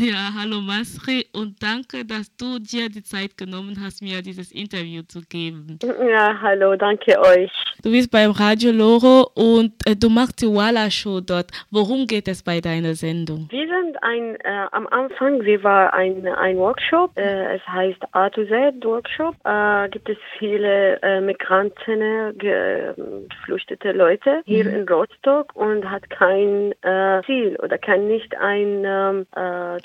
Ja, 0.00 0.32
hallo 0.36 0.60
Masri 0.60 1.26
und 1.32 1.62
danke, 1.62 2.04
dass 2.04 2.34
du 2.36 2.58
dir 2.58 2.88
die 2.88 3.02
Zeit 3.02 3.36
genommen 3.36 3.76
hast, 3.80 4.02
mir 4.02 4.22
dieses 4.22 4.50
Interview 4.50 5.02
zu 5.02 5.20
geben. 5.20 5.78
Ja, 5.82 6.36
hallo, 6.40 6.74
danke 6.74 7.18
euch. 7.20 7.52
Du 7.82 7.90
bist 7.90 8.10
beim 8.10 8.32
Radio 8.32 8.72
Loro 8.72 9.30
und 9.34 9.72
äh, 9.86 9.94
du 9.94 10.08
machst 10.08 10.40
die 10.42 10.46
Walla 10.46 10.90
Show 10.90 11.20
dort. 11.20 11.50
Worum 11.70 12.06
geht 12.06 12.28
es 12.28 12.42
bei 12.42 12.60
deiner 12.60 12.94
Sendung? 12.94 13.46
Wir 13.50 13.68
sind 13.68 14.02
ein, 14.02 14.36
äh, 14.40 14.66
am 14.72 14.86
Anfang, 14.88 15.44
wir 15.44 15.62
war 15.62 15.92
ein, 15.94 16.26
ein 16.26 16.56
Workshop, 16.56 17.16
äh, 17.16 17.56
es 17.56 17.66
heißt 17.68 18.02
A 18.12 18.30
to 18.30 18.44
Z 18.46 18.84
Workshop. 18.84 19.36
Äh, 19.44 19.90
gibt 19.90 20.08
es 20.08 20.18
viele 20.38 21.00
äh, 21.02 21.20
Migranten, 21.20 22.38
ge, 22.38 22.94
geflüchtete 23.28 23.92
Leute 23.92 24.42
hier 24.44 24.64
mhm. 24.64 24.74
in 24.74 24.88
Rostock 24.88 25.54
und 25.54 25.88
hat 25.88 26.08
kein 26.10 26.72
äh, 26.82 27.22
Ziel 27.26 27.56
oder 27.62 27.78
kann 27.78 28.08
nicht 28.08 28.36
ein, 28.38 28.82
ähm, 28.84 29.26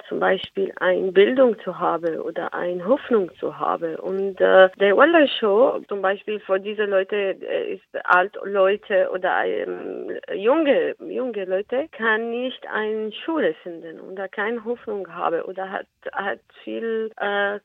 zum 0.07 0.19
Beispiel 0.19 0.71
eine 0.79 1.11
Bildung 1.11 1.59
zu 1.63 1.77
haben 1.77 2.19
oder 2.19 2.53
eine 2.53 2.85
Hoffnung 2.85 3.31
zu 3.39 3.57
haben. 3.57 3.95
Und 3.97 4.39
der 4.39 4.71
Walla 4.97 5.27
Show 5.27 5.79
zum 5.87 6.01
Beispiel 6.01 6.39
für 6.39 6.59
diese 6.59 6.85
Leute 6.85 7.15
ist 7.15 7.83
alt 8.05 8.37
Leute 8.43 9.09
oder 9.13 9.43
ähm, 9.45 10.11
junge, 10.33 10.95
junge 10.99 11.45
Leute 11.45 11.87
kann 11.91 12.29
nicht 12.29 12.65
eine 12.67 13.11
Schule 13.11 13.53
finden 13.63 13.99
oder 13.99 14.27
keine 14.27 14.63
Hoffnung 14.63 15.07
haben 15.13 15.41
oder 15.41 15.71
hat, 15.71 15.87
hat 16.13 16.39
viel 16.63 17.11
äh, 17.19 17.55
äh, 17.55 17.59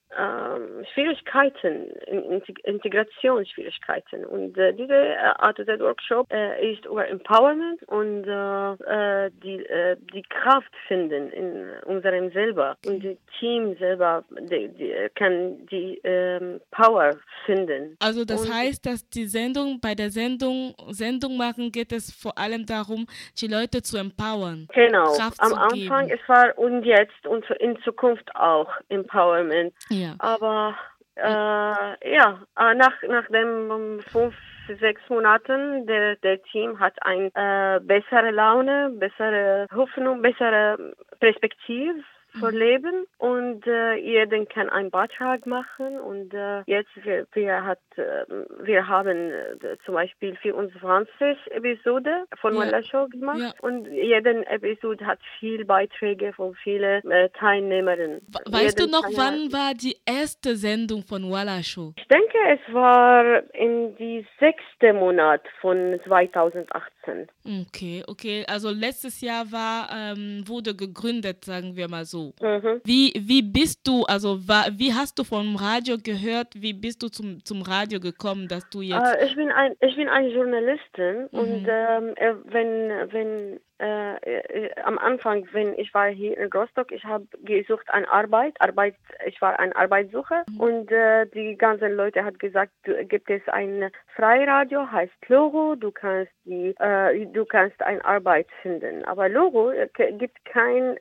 Schwierigkeiten, 0.93 1.91
Integrationsschwierigkeiten. 2.65 4.25
Und 4.25 4.57
äh, 4.59 4.73
diese 4.73 4.95
äh, 4.95 5.17
Art 5.39 5.59
of 5.61 5.67
Workshop 5.81 6.33
äh, 6.33 6.73
ist 6.73 6.85
über 6.87 7.09
Empowerment 7.09 7.83
und 7.85 8.25
äh, 8.25 9.31
die, 9.43 9.65
die 10.13 10.23
Kraft 10.23 10.73
finden 10.87 11.31
in 11.31 11.71
unserem 11.85 12.24
selber 12.33 12.77
und 12.87 13.05
das 13.05 13.17
Team 13.39 13.77
selber 13.79 14.25
die, 14.31 14.69
die, 14.69 14.95
kann 15.15 15.67
die 15.67 16.01
ähm, 16.05 16.61
Power 16.71 17.11
finden. 17.45 17.97
Also 18.01 18.25
das 18.25 18.47
und 18.47 18.55
heißt, 18.55 18.87
dass 18.87 19.09
die 19.09 19.27
Sendung 19.27 19.81
bei 19.81 19.95
der 19.95 20.11
Sendung 20.11 20.75
Sendung 20.89 21.37
machen 21.37 21.73
geht 21.73 21.93
es 21.93 22.13
vor 22.13 22.37
allem 22.39 22.67
darum, 22.67 23.07
die 23.41 23.47
Leute 23.47 23.83
zu 23.83 23.97
empowern. 23.97 24.69
Genau. 24.75 25.05
Kraft 25.17 25.41
Am 25.41 25.55
Anfang 25.55 26.09
geben. 26.09 26.21
es 26.23 26.29
war 26.29 26.59
und 26.59 26.85
jetzt 26.85 27.27
und 27.27 27.45
in 27.61 27.79
Zukunft 27.83 28.35
auch 28.35 28.69
Empowerment. 28.89 29.75
Ja. 29.91 30.15
Aber 30.19 30.77
äh, 31.17 31.23
ja, 31.23 32.43
äh, 32.59 32.75
nach 32.75 32.95
nach 33.09 33.27
dem 33.29 34.01
fünf 34.11 34.35
sechs 34.81 35.03
Monaten 35.09 35.87
der 35.87 36.17
der 36.17 36.43
Team 36.45 36.79
hat 36.81 36.95
eine 37.03 37.31
äh, 37.35 37.81
bessere 37.81 38.31
Laune, 38.31 38.91
bessere 38.99 39.67
Hoffnung, 39.75 40.23
bessere 40.23 40.95
Perspektive 41.21 42.03
für 42.39 42.53
mhm. 42.53 42.59
Und 43.19 43.67
äh, 43.67 43.95
jeder 43.95 44.45
kann 44.47 44.69
einen 44.69 44.91
Beitrag 44.91 45.47
machen 45.47 45.99
und 46.01 46.35
äh, 46.35 46.63
jetzt 46.67 46.91
wir, 47.03 47.27
wir 47.33 47.65
hat 47.65 47.79
äh, 47.97 48.25
wir 48.63 48.87
haben 48.89 49.31
äh, 49.31 49.77
zum 49.85 49.95
Beispiel 49.95 50.37
24 50.37 51.37
Episode 51.53 52.25
von 52.41 52.55
ja. 52.55 52.83
Show 52.83 53.07
gemacht 53.09 53.39
ja. 53.41 53.53
und 53.61 53.87
jede 53.87 54.47
Episode 54.47 55.07
hat 55.07 55.19
viel 55.39 55.65
Beiträge 55.65 56.33
von 56.33 56.55
vielen 56.63 57.11
äh, 57.11 57.31
Teilnehmerinnen. 57.31 58.21
Weißt 58.47 58.79
jeden 58.79 58.93
du 58.93 58.97
noch, 58.97 59.09
wann 59.17 59.53
war 59.53 59.75
die 59.75 59.97
erste 60.05 60.57
Sendung 60.57 61.03
von 61.03 61.31
Walla 61.31 61.63
Show? 61.63 61.93
Ich 61.97 62.09
denke, 62.09 62.39
es 62.49 62.75
war 62.75 63.43
in 63.55 63.97
die 63.97 64.27
sechste 64.41 64.93
Monat 64.93 65.43
von 65.61 66.01
2018. 66.05 67.29
Okay, 67.47 68.03
okay. 68.07 68.45
Also 68.49 68.71
letztes 68.71 69.21
Jahr 69.21 69.51
war 69.53 69.89
ähm, 69.95 70.45
wurde 70.47 70.75
gegründet, 70.75 71.45
sagen 71.45 71.77
wir 71.77 71.89
mal 71.89 72.05
so. 72.05 72.24
Mhm. 72.41 72.81
Wie, 72.85 73.13
wie 73.17 73.43
bist 73.43 73.87
du, 73.87 74.05
also 74.05 74.39
wie 74.39 74.93
hast 74.93 75.19
du 75.19 75.25
vom 75.25 75.57
Radio 75.57 75.97
gehört, 76.03 76.49
wie 76.55 76.73
bist 76.73 77.03
du 77.03 77.09
zum, 77.09 77.45
zum 77.45 77.63
Radio 77.63 78.01
gekommen, 78.01 78.49
dass 78.49 78.69
du 78.71 78.83
jetzt... 78.83 79.15
Äh, 79.15 79.27
ich, 79.27 79.35
bin 79.35 79.51
ein, 79.51 79.75
ich 79.81 79.97
bin 79.97 80.09
eine 80.09 80.29
Journalistin 80.29 81.29
mhm. 81.33 81.39
und 81.39 81.67
ähm, 81.69 82.15
äh, 82.17 82.35
wenn, 82.45 83.13
wenn 83.13 83.61
äh, 83.81 84.15
äh, 84.15 84.71
am 84.85 84.99
Anfang, 84.99 85.49
wenn 85.51 85.77
ich 85.77 85.93
war 85.93 86.09
hier 86.09 86.39
in 86.39 86.51
Rostock, 86.53 86.93
ich 86.93 87.03
habe 87.03 87.27
gesucht 87.43 87.91
an 87.91 88.05
Arbeit, 88.05 88.55
Arbeit, 88.61 88.95
ich 89.27 89.41
war 89.43 89.59
ein 89.59 89.73
Arbeitssucher 89.73 90.45
mhm. 90.49 90.61
und 90.61 90.93
äh, 90.93 91.27
die 91.27 91.57
ganzen 91.57 91.93
Leute 91.93 92.25
hat 92.25 92.39
gesagt, 92.39 92.71
du, 92.85 93.05
gibt 93.05 93.29
es 93.31 93.43
ein 93.49 93.91
Freiradio, 94.15 94.91
heißt 94.93 95.13
Logo, 95.29 95.75
du 95.75 95.91
kannst 95.91 96.31
die, 96.45 96.75
äh, 96.79 97.27
du 97.27 97.45
kannst 97.45 97.83
eine 97.83 98.05
Arbeit 98.05 98.47
finden. 98.63 99.05
Aber 99.07 99.29
Logo 99.29 99.71
äh, 99.71 99.89
gibt 100.13 100.45
kein, 100.45 100.97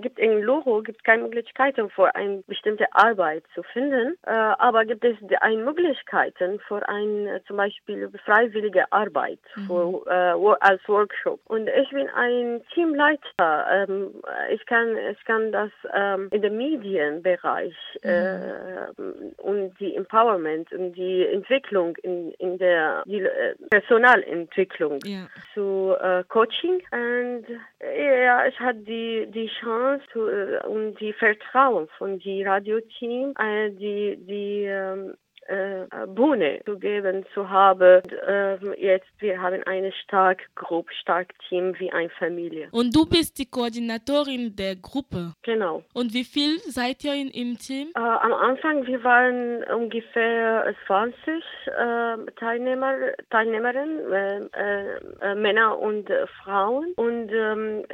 gibt 0.00 0.20
in 0.20 0.40
Logo 0.40 0.53
gibt 0.82 1.04
keine 1.04 1.22
Möglichkeiten 1.22 1.90
für 1.90 2.14
eine 2.14 2.42
bestimmte 2.46 2.86
Arbeit 2.92 3.44
zu 3.54 3.62
finden, 3.62 4.16
aber 4.24 4.84
gibt 4.84 5.04
es 5.04 5.16
eine 5.40 5.62
Möglichkeiten 5.62 6.60
für 6.60 6.86
ein 6.88 7.40
zum 7.46 7.56
Beispiel 7.56 8.10
freiwillige 8.24 8.90
Arbeit 8.92 9.38
mhm. 9.56 9.66
für, 9.66 10.56
als 10.60 10.80
Workshop. 10.88 11.40
Und 11.46 11.68
ich 11.68 11.90
bin 11.90 12.08
ein 12.08 12.62
Teamleiter. 12.72 13.86
Ähm, 13.88 14.10
ich 14.50 14.64
kann 14.66 14.96
ich 15.10 15.24
kann 15.24 15.52
das 15.52 15.70
ähm, 15.92 16.28
in 16.30 16.42
dem 16.42 16.56
Medienbereich 16.56 17.74
mhm. 18.02 18.10
äh, 18.10 19.42
und 19.42 19.78
die 19.80 19.94
Empowerment 19.94 20.72
und 20.72 20.94
die 20.94 21.26
Entwicklung 21.26 21.96
in, 22.02 22.32
in 22.38 22.58
der 22.58 23.02
die, 23.06 23.20
äh, 23.20 23.54
Personalentwicklung 23.70 24.98
yeah. 25.06 25.28
zu 25.52 25.94
äh, 26.00 26.24
Coaching 26.28 26.82
und 26.90 27.44
ja 27.80 28.46
ich 28.46 28.58
hatte 28.60 28.80
die 28.80 29.26
die 29.30 29.50
Chance 29.60 30.04
zu, 30.12 30.28
äh, 30.44 30.66
und 30.66 31.00
die 31.00 31.12
Vertrauen 31.12 31.88
von 31.98 32.18
die 32.18 32.42
Radioteam 32.42 33.34
äh, 33.38 33.70
die 33.70 34.16
die 34.16 34.64
ähm, 34.64 35.14
äh, 35.46 36.06
Bühne 36.06 36.60
zu 36.64 36.78
geben 36.78 37.24
zu 37.34 37.48
haben. 37.48 38.02
Äh, 38.26 38.56
jetzt 38.80 39.06
wir 39.18 39.40
haben 39.40 39.62
eine 39.64 39.92
stark 39.92 40.42
Gruppe, 40.54 40.92
stark 41.00 41.32
Team 41.48 41.74
wie 41.78 41.90
eine 41.92 42.10
Familie. 42.10 42.68
Und 42.72 42.94
du 42.94 43.06
bist 43.06 43.38
die 43.38 43.46
Koordinatorin 43.46 44.54
der 44.56 44.76
Gruppe. 44.76 45.32
Genau. 45.42 45.82
Und 45.92 46.14
wie 46.14 46.24
viel 46.24 46.58
seid 46.60 47.04
ihr 47.04 47.14
in, 47.14 47.28
im 47.28 47.58
Team? 47.58 47.88
Äh, 47.94 48.00
am 48.00 48.32
Anfang 48.32 48.86
wir 48.86 49.02
waren 49.04 49.64
ungefähr 49.64 50.74
20 50.86 51.16
äh, 51.26 52.30
Teilnehmer, 52.36 52.94
Teilnehmerinnen, 53.30 54.12
äh, 54.12 54.96
äh, 55.20 55.34
Männer 55.34 55.78
und 55.78 56.08
Frauen. 56.42 56.92
Und 56.96 57.30
ähm, 57.32 57.84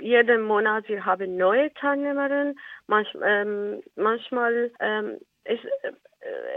jeden 0.00 0.42
Monat 0.42 0.88
wir 0.88 1.04
haben 1.04 1.36
neue 1.36 1.72
Teilnehmerinnen. 1.74 2.58
Manch, 2.86 3.08
ähm, 3.22 3.82
manchmal 3.96 4.70
ähm, 4.80 5.18
ist 5.44 5.64
äh, 5.82 5.92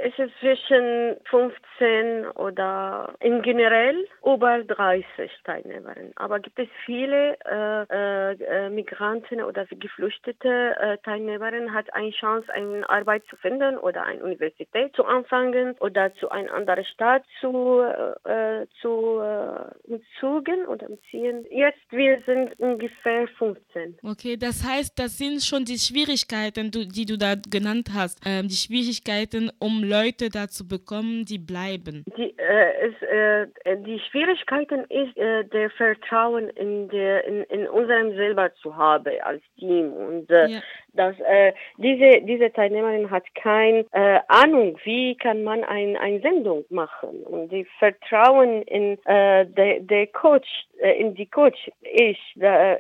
es 0.04 0.18
ist 0.18 0.34
zwischen 0.40 1.18
15 1.30 2.28
oder 2.36 3.14
in 3.20 3.42
generell 3.42 4.08
über 4.24 4.64
30 4.64 5.32
Teilnehmerinnen. 5.44 6.14
Aber 6.16 6.40
gibt 6.40 6.60
es 6.60 6.68
viele 6.86 7.38
äh, 7.46 8.34
äh, 8.34 8.70
Migranten 8.70 9.42
oder 9.42 9.66
geflüchtete 9.66 10.76
äh, 10.80 10.98
Teilnehmerinnen 11.04 11.74
hat 11.74 11.94
eine 11.94 12.12
Chance, 12.12 12.52
eine 12.54 12.88
Arbeit 12.90 13.24
zu 13.30 13.36
finden 13.38 13.78
oder 13.78 14.04
eine 14.04 14.24
Universität 14.24 14.96
zu 14.96 15.06
anfangen 15.06 15.76
oder 15.80 16.14
zu 16.16 16.30
einer 16.30 16.54
anderen 16.54 16.86
Stadt 16.86 17.24
zu 17.40 17.82
äh, 17.82 18.66
zu 18.82 19.20
äh, 19.20 19.92
umzugen 19.92 20.66
oder 20.68 20.90
umziehen. 20.90 21.46
Jetzt 21.50 21.80
wir 21.90 22.22
sind 22.26 22.60
ungefähr 22.60 23.28
15. 23.38 23.98
Okay, 24.04 24.38
das 24.38 24.64
heißt, 24.64 24.98
das 24.98 25.18
sind 25.18 25.44
schon 25.44 25.66
die 25.66 25.78
Schwierigkeiten, 25.78 26.72
die 26.72 27.06
du 27.06 27.18
da 27.18 27.36
genannt 27.36 27.90
hast, 27.94 28.20
ähm, 28.26 28.48
die 28.48 28.56
Schwierigkeiten 28.56 29.52
um 29.64 29.82
Leute 29.82 30.30
dazu 30.30 30.68
bekommen, 30.68 31.24
die 31.24 31.40
bleiben? 31.40 32.04
Die, 32.18 32.38
äh, 32.38 32.88
es, 32.88 33.02
äh, 33.02 33.78
die 33.78 33.98
Schwierigkeiten 34.00 34.82
ist 34.90 35.16
äh, 35.18 35.46
der 35.46 35.70
Vertrauen 35.70 36.50
in, 36.50 36.90
der, 36.90 37.24
in, 37.24 37.44
in 37.44 37.68
unserem 37.70 38.14
selber 38.16 38.54
zu 38.56 38.76
haben 38.76 39.14
als 39.24 39.42
Team. 39.58 39.94
Und 39.94 40.30
äh, 40.30 40.48
ja. 40.48 40.60
dass 40.94 41.18
äh, 41.22 41.54
diese 41.78 42.22
diese 42.26 42.52
Teilnehmerin 42.52 43.10
hat 43.10 43.24
keine 43.36 43.86
äh, 43.94 44.20
Ahnung, 44.28 44.78
wie 44.84 45.16
kann 45.16 45.44
man 45.44 45.64
ein, 45.64 45.96
eine 45.96 46.20
Sendung 46.20 46.66
machen. 46.70 47.24
Und 47.24 47.50
die 47.50 47.66
Vertrauen 47.80 48.64
in 48.64 48.98
äh, 49.06 49.46
der 49.46 49.80
der 49.80 50.08
Coach 50.08 50.50
in 50.84 51.16
die 51.16 51.26
Coach 51.26 51.72
ich 51.82 52.20
da, 52.36 52.78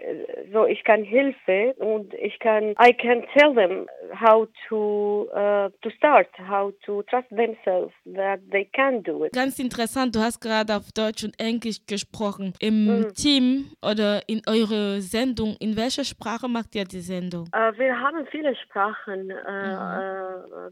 so 0.51 0.65
ich 0.65 0.83
kann 0.83 1.03
Hilfe 1.03 1.73
und 1.77 2.13
ich 2.15 2.37
kann 2.39 2.75
I 2.81 2.93
can 2.93 3.23
tell 3.35 3.53
them 3.53 3.87
how 4.19 4.47
to 4.69 5.29
uh, 5.33 5.69
to 5.81 5.89
start 5.97 6.27
how 6.49 6.73
to 6.85 7.03
trust 7.03 7.29
themselves 7.29 7.93
that 8.05 8.39
they 8.51 8.65
can 8.65 9.03
do 9.03 9.25
it. 9.25 9.33
Ganz 9.33 9.59
interessant, 9.59 10.15
du 10.15 10.19
hast 10.19 10.39
gerade 10.39 10.75
auf 10.75 10.91
Deutsch 10.91 11.23
und 11.23 11.39
Englisch 11.39 11.79
gesprochen. 11.87 12.53
Im 12.59 12.85
mhm. 12.85 13.13
Team 13.13 13.65
oder 13.81 14.21
in 14.27 14.41
eurer 14.47 14.99
Sendung, 15.01 15.55
in 15.59 15.75
welcher 15.77 16.03
Sprache 16.03 16.47
macht 16.47 16.75
ihr 16.75 16.85
die 16.85 16.99
Sendung? 16.99 17.47
Uh, 17.55 17.77
wir 17.77 17.99
haben 17.99 18.25
viele 18.27 18.55
Sprachen, 18.55 19.29
äh, 19.29 19.33
mhm. 19.33 19.93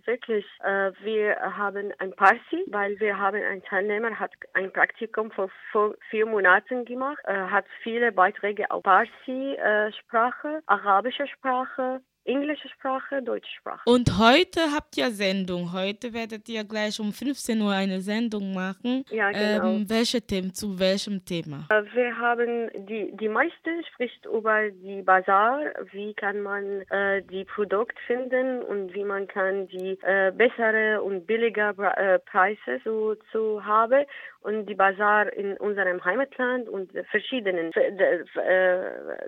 äh, 0.02 0.08
wirklich. 0.08 0.46
Äh, 0.64 0.92
wir 1.04 1.36
haben 1.58 1.92
ein 2.00 2.12
Parsi, 2.14 2.64
weil 2.68 3.00
wir 3.00 3.18
haben 3.18 3.42
ein 3.42 3.64
Teilnehmer, 3.64 4.20
hat 4.20 4.32
ein 4.54 4.72
Praktikum 4.72 5.32
vor, 5.32 5.50
vor 5.72 5.96
vier 6.10 6.26
Monaten 6.26 6.86
gemacht, 6.86 7.21
äh, 7.26 7.34
hat 7.34 7.66
viele 7.84 8.12
Beiträge 8.12 8.70
auf 8.72 8.84
Parsi-Sprache, 8.84 10.48
äh, 10.48 10.62
arabische 10.66 11.28
Sprache, 11.28 12.02
englische 12.26 12.70
Sprache, 12.70 13.22
deutsche 13.22 13.52
Sprache. 13.60 13.82
Und 13.86 14.20
heute 14.20 14.62
habt 14.76 14.96
ihr 14.98 15.10
Sendung. 15.12 15.74
Heute 15.74 16.14
werdet 16.14 16.48
ihr 16.50 16.64
gleich 16.64 17.00
um 17.00 17.12
15 17.12 17.60
Uhr 17.62 17.72
eine 17.72 18.02
Sendung 18.02 18.54
machen. 18.54 19.04
Ja, 19.10 19.32
genau. 19.32 19.76
Ähm, 19.76 19.90
welche 19.90 20.22
Themen, 20.22 20.54
zu 20.54 20.80
welchem 20.80 21.26
Thema? 21.26 21.68
Äh, 21.70 21.84
wir 21.94 22.18
haben, 22.18 22.70
die, 22.88 23.12
die 23.18 23.30
meiste 23.30 23.72
spricht 23.92 24.26
über 24.26 24.70
die 24.70 25.02
Bazar, 25.02 25.60
wie 25.92 26.14
kann 26.14 26.42
man 26.42 26.82
äh, 26.90 27.24
die 27.24 27.46
Produkte 27.46 28.00
finden 28.06 28.62
und 28.62 28.94
wie 28.94 29.04
man 29.04 29.28
kann 29.28 29.68
die 29.68 29.98
äh, 30.04 30.32
bessere 30.32 31.02
und 31.02 31.26
billigere 31.26 31.98
äh, 31.98 32.20
Preise 32.20 32.80
zu, 32.84 33.16
zu 33.32 33.66
haben 33.66 34.06
und 34.42 34.66
die 34.66 34.76
Bazar 34.76 35.32
in 35.34 35.58
unserem 35.58 36.04
Heimatland 36.04 36.68
und 36.68 36.92
verschiedenen, 37.10 37.72
äh, 37.74 38.20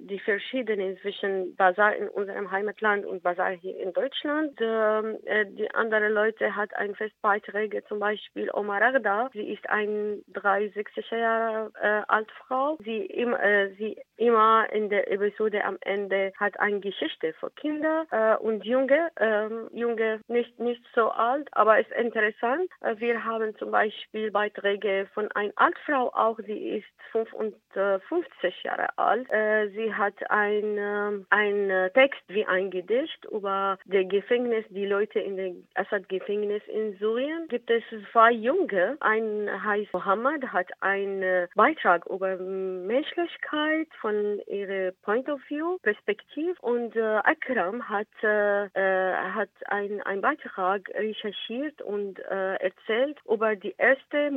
die 0.01 0.19
verschiedenen 0.19 0.97
zwischen 0.97 1.55
Bazar 1.55 1.95
in 1.95 2.09
unserem 2.09 2.49
Heimatland 2.51 3.05
und 3.05 3.23
Bazar 3.23 3.51
hier 3.51 3.77
in 3.77 3.93
Deutschland. 3.93 4.59
Äh, 4.59 5.45
die 5.45 5.69
andere 5.73 6.09
Leute 6.09 6.55
hat 6.55 6.75
ein 6.75 6.95
Festbeiträge, 6.95 7.83
zum 7.85 7.99
Beispiel 7.99 8.49
Omar 8.53 8.81
Ragda. 8.81 9.29
Sie 9.33 9.53
ist 9.53 9.69
eine 9.69 10.19
63 10.33 11.11
Jahre 11.11 11.71
äh, 11.81 12.01
alte 12.07 12.33
Frau. 12.47 12.77
Sie, 12.83 13.05
im, 13.05 13.33
äh, 13.33 13.69
sie 13.75 13.97
immer 14.17 14.67
in 14.71 14.89
der 14.89 15.11
Episode 15.11 15.63
am 15.63 15.77
Ende 15.81 16.31
hat 16.39 16.59
eine 16.59 16.79
Geschichte 16.79 17.33
für 17.39 17.51
Kinder 17.51 18.05
äh, 18.11 18.35
und 18.43 18.65
Junge, 18.65 19.11
ähm, 19.19 19.69
Junge 19.73 20.21
nicht, 20.27 20.59
nicht 20.59 20.83
so 20.95 21.09
alt, 21.09 21.47
aber 21.51 21.79
ist 21.79 21.91
interessant. 21.91 22.69
Äh, 22.81 22.95
wir 22.97 23.23
haben 23.23 23.55
zum 23.57 23.71
Beispiel 23.71 24.31
Beiträge 24.31 25.02
von 25.13 25.31
einer 25.31 25.53
Altfrau 25.55 26.11
auch, 26.13 26.37
sie 26.45 26.77
ist 26.77 26.87
55 27.11 28.63
Jahre 28.63 28.97
alt. 28.97 29.29
Äh, 29.31 29.69
sie 29.69 29.93
hat 29.93 30.15
ein, 30.29 30.77
äh, 30.77 31.25
ein 31.29 31.89
Text 31.93 32.21
wie 32.27 32.45
ein 32.45 32.71
Gedicht 32.71 33.25
über 33.31 33.77
das 33.85 34.07
Gefängnis, 34.09 34.65
die 34.69 34.85
Leute 34.85 35.19
in 35.19 35.37
dem 35.37 35.67
Assad-Gefängnis 35.75 36.63
in 36.67 36.97
Syrien. 36.97 37.47
Gibt 37.49 37.69
es 37.69 37.83
zwei 38.11 38.31
Junge, 38.31 38.97
ein 38.99 39.49
heißt 39.63 39.93
Mohammed, 39.93 40.51
hat 40.51 40.67
einen 40.81 41.47
Beitrag 41.55 42.05
über 42.07 42.37
Menschlichkeit 42.37 43.87
von 44.01 44.39
ihrer 44.47 44.91
Point 45.03 45.29
of 45.29 45.39
View, 45.47 45.77
Perspektive 45.81 46.55
und 46.61 46.95
äh, 46.95 47.01
Akram 47.01 47.87
hat, 47.87 48.07
äh, 48.23 48.65
äh 48.65 49.13
hat 49.33 49.49
einen 49.67 50.21
Beitrag 50.21 50.89
recherchiert 50.93 51.81
und 51.81 52.19
äh, 52.19 52.55
erzählt 52.55 53.19
über 53.29 53.55
die 53.55 53.75
erste 53.77 54.31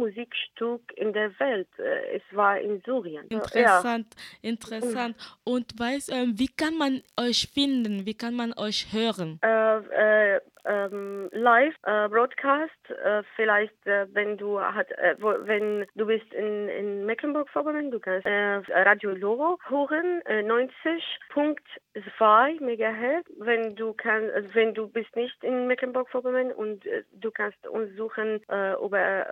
Musikstück 0.56 0.92
in 0.96 1.12
der 1.12 1.38
Welt. 1.38 1.68
Äh, 1.78 2.16
es 2.16 2.22
war 2.32 2.58
in 2.58 2.80
Syrien. 2.84 3.26
Interessant, 3.28 4.14
ja. 4.42 4.50
interessant. 4.50 5.16
Und 5.44 5.78
weiß, 5.78 6.08
ähm, 6.10 6.34
wie 6.36 6.48
kann 6.48 6.76
man 6.76 7.02
euch 7.18 7.48
finden? 7.52 8.06
Wie 8.06 8.14
kann 8.14 8.34
man 8.34 8.52
euch 8.56 8.92
hören? 8.92 9.38
Äh, 9.42 10.40
ähm, 10.66 11.28
live 11.32 11.74
äh, 11.84 12.08
Broadcast. 12.08 12.72
Äh, 13.04 13.22
vielleicht, 13.34 13.86
äh, 13.86 14.06
wenn 14.12 14.36
du 14.36 14.60
hat, 14.60 14.90
äh, 14.92 15.16
wo, 15.18 15.34
wenn 15.42 15.86
du 15.94 16.06
bist 16.06 16.32
in, 16.34 16.68
in 16.68 17.06
Mecklenburg-Vorpommern, 17.06 17.90
du 17.90 18.00
kannst 18.00 18.26
äh, 18.26 18.60
Radio 18.82 19.12
Loro 19.12 19.58
hören, 19.68 20.22
90.2 20.24 21.56
äh, 21.94 22.64
Megahertz. 22.64 23.26
Wenn 23.38 23.76
du 23.76 23.92
kannst, 23.92 24.54
wenn 24.54 24.74
du 24.74 24.88
bist 24.88 25.14
nicht 25.16 25.42
in 25.42 25.66
Mecklenburg-Vorpommern 25.66 26.52
und 26.52 26.84
du 27.12 27.30
kannst 27.30 27.66
uns 27.66 27.94
suchen 27.96 28.40
über 28.48 29.26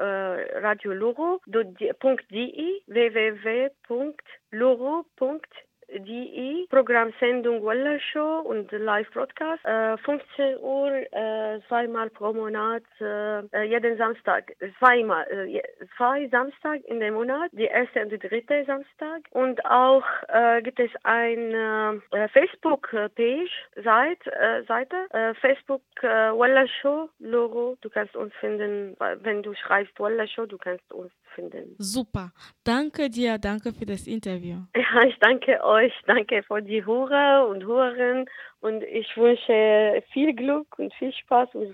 Radio 0.62 0.92
Loro. 0.92 1.40
.de 1.46 1.92
www.loro.de 2.86 4.14
die 5.88 6.66
Programmsendung 6.70 7.64
Walla 7.64 7.98
Show 7.98 8.40
und 8.44 8.70
Live-Broadcast. 8.72 9.64
Äh, 9.64 9.96
15 9.98 10.58
Uhr, 10.58 10.90
äh, 11.12 11.60
zweimal 11.68 12.10
pro 12.10 12.32
Monat, 12.32 12.82
äh, 13.00 13.62
jeden 13.64 13.96
Samstag, 13.96 14.52
zweimal, 14.78 15.26
äh, 15.30 15.62
zwei 15.96 16.28
Samstag 16.28 16.84
in 16.84 17.00
dem 17.00 17.14
Monat, 17.14 17.50
die 17.52 17.64
erste 17.64 18.02
und 18.02 18.10
die 18.10 18.18
dritte 18.18 18.64
Samstag. 18.66 19.22
Und 19.30 19.64
auch 19.64 20.04
äh, 20.28 20.62
gibt 20.62 20.80
es 20.80 20.90
eine 21.04 22.02
äh, 22.10 22.28
Facebook-Page, 22.28 23.50
Seite, 23.82 24.64
Seite 24.66 24.96
Facebook 25.40 25.82
Walla 26.02 26.66
Show 26.80 27.08
Logo. 27.18 27.76
Du 27.80 27.90
kannst 27.90 28.16
uns 28.16 28.32
finden, 28.40 28.96
wenn 28.98 29.42
du 29.42 29.54
schreibst 29.54 29.98
Walla 29.98 30.26
Show, 30.26 30.46
du 30.46 30.58
kannst 30.58 30.92
uns 30.92 31.12
finden. 31.34 31.74
Super. 31.78 32.32
Danke 32.64 33.10
dir, 33.10 33.38
danke 33.38 33.72
für 33.72 33.86
das 33.86 34.06
Interview. 34.06 34.58
Ja, 34.94 35.02
ich 35.02 35.18
danke 35.18 35.64
euch, 35.74 35.92
danke 36.06 36.42
für 36.44 36.62
die 36.62 36.84
Hörer 36.84 37.48
und 37.48 37.64
Hörerinnen 37.64 38.30
und 38.60 38.82
ich 38.84 39.16
wünsche 39.16 40.02
viel 40.12 40.32
Glück 40.32 40.78
und 40.78 40.94
viel 40.94 41.12
Spaß 41.12 41.54
und 41.54 41.72